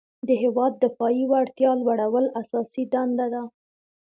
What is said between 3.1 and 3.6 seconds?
ده.